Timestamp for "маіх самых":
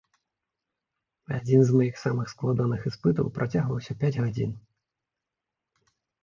1.81-2.31